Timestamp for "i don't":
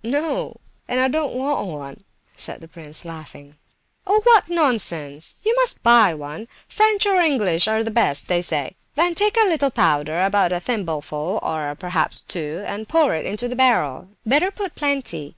1.00-1.34